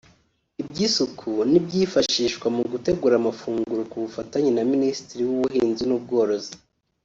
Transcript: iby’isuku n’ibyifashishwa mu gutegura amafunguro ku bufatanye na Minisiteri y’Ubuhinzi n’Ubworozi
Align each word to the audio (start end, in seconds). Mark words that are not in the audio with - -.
iby’isuku 0.61 1.31
n’ibyifashishwa 1.51 2.47
mu 2.55 2.63
gutegura 2.71 3.13
amafunguro 3.17 3.81
ku 3.91 3.95
bufatanye 4.03 4.49
na 4.53 4.63
Minisiteri 4.71 5.19
y’Ubuhinzi 5.23 5.83
n’Ubworozi 5.85 6.53